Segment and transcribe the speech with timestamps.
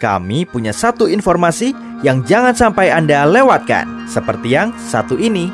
[0.00, 5.52] kami punya satu informasi yang jangan sampai Anda lewatkan, seperti yang satu ini.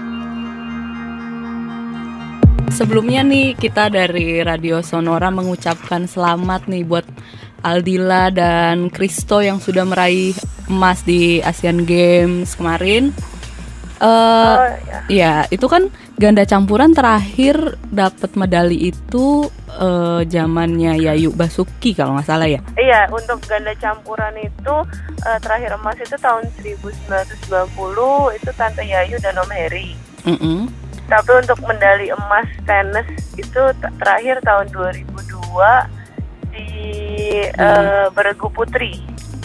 [2.70, 7.06] Sebelumnya nih kita dari Radio Sonora mengucapkan selamat nih buat
[7.66, 10.36] Aldila dan Kristo yang sudah meraih
[10.70, 13.10] emas di Asian Games kemarin.
[13.96, 14.98] Uh, oh, ya.
[15.08, 15.88] ya, itu kan
[16.20, 19.48] ganda campuran terakhir dapat medali itu
[19.80, 22.60] uh, zamannya Yayu Basuki kalau nggak salah ya.
[22.76, 24.74] Iya, untuk ganda campuran itu
[25.24, 29.96] uh, terakhir emas itu tahun 1990 itu Tante Yayu dan Om Heri.
[30.28, 30.58] Mm -hmm.
[31.06, 33.06] Tapi untuk medali emas tenis
[33.38, 33.62] itu
[34.02, 35.96] terakhir tahun 2002
[36.50, 36.68] di
[37.54, 37.62] hmm.
[37.62, 38.98] uh, Beregu Putri.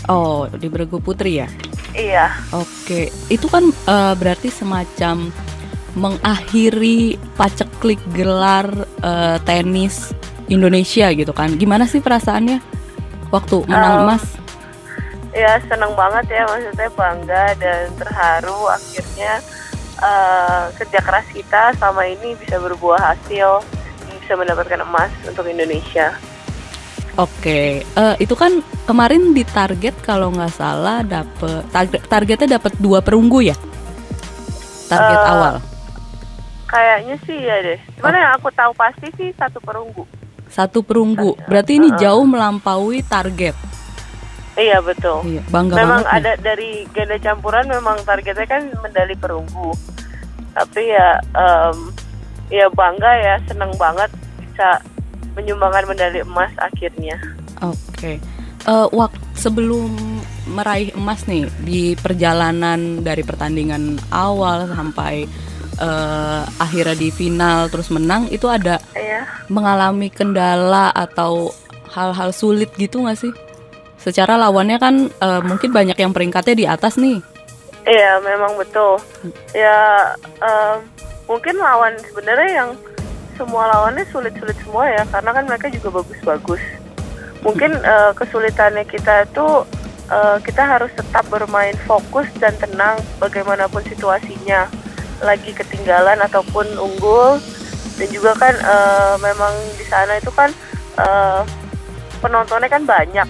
[0.10, 1.48] Oh, di Beregu Putri ya?
[1.92, 2.32] Iya.
[2.56, 5.32] Oke, itu kan uh, berarti semacam
[5.92, 8.68] mengakhiri paceklik gelar
[9.04, 10.16] uh, tenis
[10.48, 11.56] Indonesia gitu kan?
[11.60, 12.64] Gimana sih perasaannya
[13.32, 14.24] waktu menang um, emas?
[15.32, 19.40] Ya seneng banget ya, maksudnya bangga dan terharu akhirnya
[20.00, 23.64] uh, kerja keras kita selama ini bisa berbuah hasil,
[24.12, 26.16] bisa mendapatkan emas untuk Indonesia.
[27.20, 33.04] Oke, uh, itu kan kemarin di target kalau nggak salah dapet target targetnya dapat dua
[33.04, 33.56] perunggu ya?
[34.88, 35.56] Target uh, awal.
[36.72, 37.80] Kayaknya sih ya deh.
[38.00, 38.20] Cuman oh.
[38.20, 40.08] yang aku tahu pasti sih satu perunggu.
[40.48, 41.36] Satu perunggu.
[41.52, 43.60] Berarti ini uh, jauh melampaui target.
[44.56, 45.24] Iya betul.
[45.28, 46.44] Iya, bangga memang banget ada nih.
[46.44, 49.76] dari ganda campuran memang targetnya kan medali perunggu.
[50.56, 51.92] Tapi ya um,
[52.48, 54.80] ya bangga ya seneng banget bisa
[55.36, 57.18] menyumbangkan medali emas akhirnya.
[57.64, 57.78] Oke.
[57.96, 58.16] Okay.
[58.70, 59.90] Uh, eh, waktu sebelum
[60.46, 65.26] meraih emas nih di perjalanan dari pertandingan awal sampai
[65.82, 69.26] uh, akhirnya di final terus menang itu ada yeah.
[69.50, 71.50] mengalami kendala atau
[71.90, 73.34] hal-hal sulit gitu nggak sih?
[73.98, 77.22] Secara lawannya kan uh, mungkin banyak yang peringkatnya di atas nih.
[77.82, 79.02] Iya, memang betul.
[79.58, 80.78] Ya, uh,
[81.26, 82.70] mungkin lawan sebenarnya yang
[83.38, 86.62] semua lawannya sulit-sulit semua ya karena kan mereka juga bagus-bagus.
[87.42, 89.66] Mungkin uh, kesulitannya kita itu
[90.14, 94.70] uh, kita harus tetap bermain fokus dan tenang bagaimanapun situasinya.
[95.26, 97.42] Lagi ketinggalan ataupun unggul.
[97.98, 100.50] Dan juga kan uh, memang di sana itu kan
[101.02, 101.42] uh,
[102.22, 103.28] penontonnya kan banyak.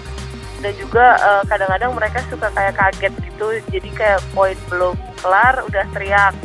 [0.62, 1.18] Dan juga
[1.50, 3.48] kadang-kadang uh, mereka suka kayak kaget gitu.
[3.72, 6.36] Jadi kayak poin belum kelar udah teriak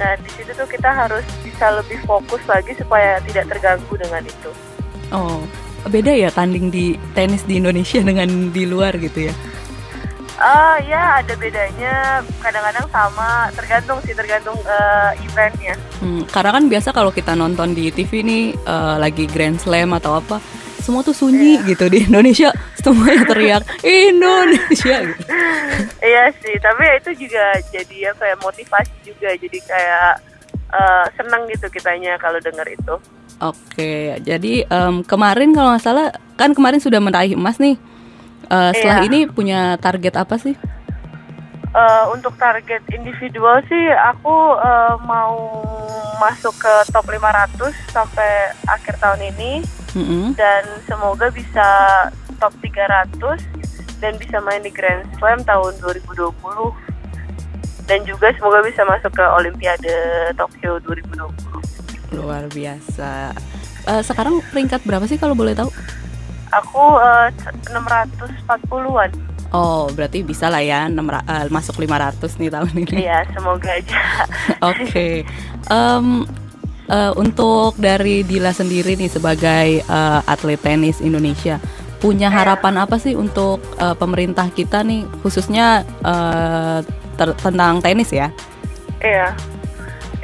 [0.00, 4.50] Nah di situ tuh kita harus bisa lebih fokus lagi supaya tidak terganggu dengan itu.
[5.12, 5.44] Oh,
[5.88, 9.34] beda ya tanding di tenis di Indonesia dengan di luar gitu ya?
[10.42, 12.18] Uh, ya ada bedanya.
[12.42, 15.78] Kadang-kadang sama, tergantung sih tergantung uh, eventnya.
[16.02, 20.18] Hmm, karena kan biasa kalau kita nonton di TV nih uh, lagi Grand Slam atau
[20.18, 20.42] apa,
[20.82, 21.68] semua tuh sunyi yeah.
[21.70, 22.50] gitu di Indonesia
[22.82, 25.22] semuanya teriak Indonesia gitu.
[26.02, 30.12] iya sih tapi ya itu juga jadi ya kayak motivasi juga jadi kayak
[30.74, 32.94] uh, seneng gitu kitanya kalau dengar itu
[33.38, 33.92] oke
[34.26, 37.78] jadi um, kemarin kalau nggak salah kan kemarin sudah meraih emas nih
[38.50, 39.08] uh, setelah yeah.
[39.08, 40.58] ini punya target apa sih
[41.76, 45.36] uh, untuk target individual sih aku uh, mau
[46.20, 49.52] masuk ke top 500 sampai akhir tahun ini
[49.96, 50.24] mm-hmm.
[50.38, 51.66] dan semoga bisa
[52.38, 53.18] top 300
[53.98, 56.30] dan bisa main di Grand Slam tahun 2020
[57.86, 59.94] dan juga semoga bisa masuk ke Olimpiade
[60.38, 62.14] Tokyo 2020.
[62.18, 63.34] Luar biasa.
[63.82, 65.70] Uh, sekarang peringkat berapa sih kalau boleh tahu?
[66.54, 67.26] Aku uh,
[67.66, 69.31] 640-an.
[69.52, 72.96] Oh, berarti bisa lah ya 6, uh, masuk 500 nih tahun ini.
[73.04, 74.00] Iya, semoga aja.
[74.72, 74.80] Oke.
[74.88, 75.14] okay.
[75.68, 76.24] Um,
[76.88, 81.60] uh, untuk dari Dila sendiri nih sebagai uh, atlet tenis Indonesia
[82.02, 82.36] punya iya.
[82.42, 86.82] harapan apa sih untuk uh, pemerintah kita nih khususnya uh,
[87.14, 88.32] tentang tenis ya?
[88.98, 89.28] Iya,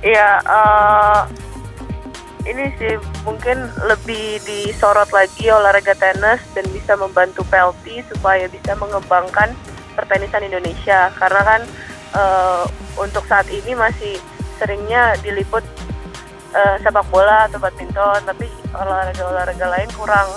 [0.03, 0.28] iya.
[0.43, 1.22] Uh,
[2.48, 2.97] ini sih
[3.28, 9.53] mungkin lebih disorot lagi olahraga tenis dan bisa membantu PLT supaya bisa mengembangkan
[9.92, 11.12] pertenisan Indonesia.
[11.21, 11.60] Karena kan
[12.16, 12.65] uh,
[12.97, 14.16] untuk saat ini masih
[14.56, 15.62] seringnya diliput
[16.56, 20.28] uh, sepak bola atau badminton tapi olahraga-olahraga lain kurang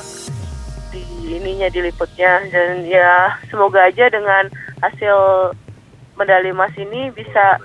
[0.91, 2.43] di ininya diliputnya.
[2.51, 4.51] Dan ya semoga aja dengan
[4.83, 5.17] hasil
[6.19, 7.57] medali emas ini bisa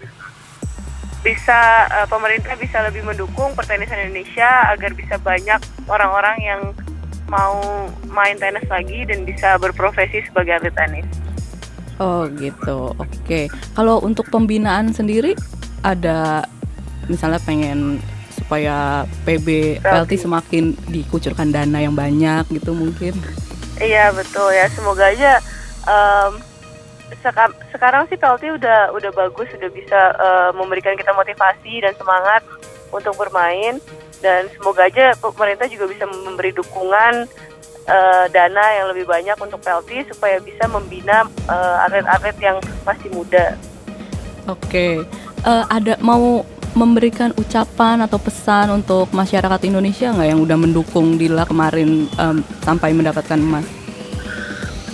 [1.27, 5.59] bisa uh, pemerintah bisa lebih mendukung pertenisan Indonesia agar bisa banyak
[5.91, 6.61] orang-orang yang
[7.27, 7.59] mau
[8.07, 11.07] main tenis lagi dan bisa berprofesi sebagai atlet tenis.
[11.99, 13.11] Oh gitu, oke.
[13.27, 13.51] Okay.
[13.75, 15.35] Kalau untuk pembinaan sendiri
[15.83, 16.47] ada
[17.11, 17.99] misalnya pengen
[18.31, 23.19] supaya PB PLT semakin dikucurkan dana yang banyak gitu mungkin.
[23.83, 25.43] Iya betul ya semoga aja
[25.89, 26.39] um,
[27.23, 32.43] seka sekarang sih Pelti udah udah bagus, sudah bisa uh, memberikan kita motivasi dan semangat
[32.91, 33.79] untuk bermain
[34.25, 37.29] dan semoga aja pemerintah juga bisa memberi dukungan
[37.87, 41.27] uh, dana yang lebih banyak untuk Pelti supaya bisa membina
[41.87, 43.55] atlet-atlet uh, yang masih muda.
[44.47, 45.03] Oke,
[45.43, 51.49] uh, ada mau memberikan ucapan atau pesan untuk masyarakat Indonesia nggak yang udah mendukung Dila
[51.49, 53.86] kemarin um, sampai mendapatkan emas?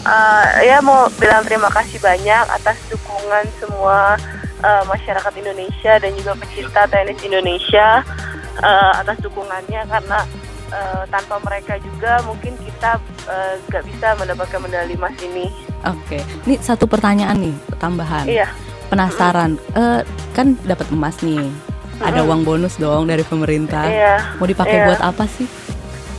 [0.03, 4.19] Uh, ya mau bilang terima kasih banyak atas dukungan semua
[4.67, 8.03] uh, masyarakat Indonesia dan juga pecinta tenis Indonesia
[8.59, 10.19] uh, atas dukungannya karena
[10.75, 12.99] uh, tanpa mereka juga mungkin kita
[13.71, 15.47] nggak uh, bisa mendapatkan medali emas ini.
[15.87, 16.23] Oke, okay.
[16.51, 18.27] ini satu pertanyaan nih tambahan.
[18.27, 18.51] Iya.
[18.91, 19.79] Penasaran, mm.
[19.79, 20.01] uh,
[20.37, 21.47] kan dapat emas nih
[22.03, 23.87] ada uang bonus dong dari pemerintah.
[23.87, 24.15] Iya.
[24.37, 24.87] Mau dipakai iya.
[24.91, 25.47] buat apa sih?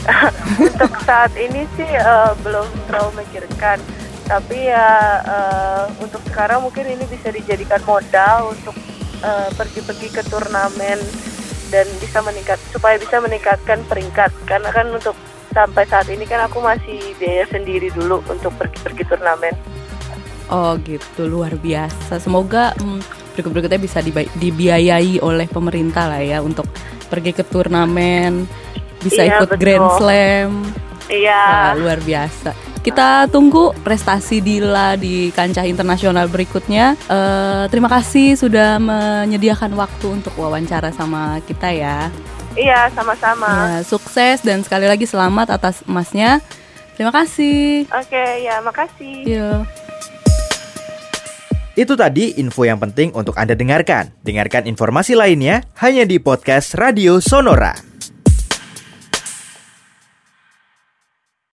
[0.67, 3.79] Untuk saat ini sih uh, belum terlalu memikirkan.
[4.23, 8.71] Tapi ya uh, untuk sekarang mungkin ini bisa dijadikan modal untuk
[9.19, 10.95] eh, pergi-pergi uh, ke turnamen
[11.67, 14.31] dan bisa meningkat supaya bisa meningkatkan peringkat.
[14.47, 15.11] Karena kan untuk
[15.51, 19.55] sampai saat ini kan aku masih biaya sendiri dulu untuk pergi-pergi turnamen.
[20.47, 22.23] Oh gitu luar biasa.
[22.23, 23.03] Semoga hmm,
[23.35, 23.99] berikut-berikutnya bisa
[24.39, 26.67] dibiayai oleh pemerintah lah ya untuk
[27.11, 28.47] pergi ke turnamen,
[29.03, 29.59] bisa iya, ikut betul.
[29.59, 30.51] Grand Slam.
[31.11, 31.43] Iya.
[31.43, 32.55] Nah, luar biasa.
[32.83, 36.99] Kita tunggu prestasi Dila di kancah internasional berikutnya.
[37.07, 42.11] Uh, terima kasih sudah menyediakan waktu untuk wawancara sama kita ya.
[42.59, 43.79] Iya, sama-sama.
[43.79, 46.43] Ya, sukses dan sekali lagi selamat atas emasnya.
[46.93, 47.89] Terima kasih.
[47.89, 49.17] Oke, okay, ya, makasih.
[49.25, 49.59] Yeah.
[51.73, 54.13] Itu tadi info yang penting untuk Anda dengarkan.
[54.21, 57.92] Dengarkan informasi lainnya hanya di podcast Radio Sonora.